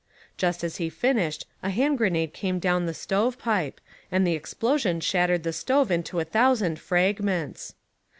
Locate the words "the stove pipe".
2.87-3.79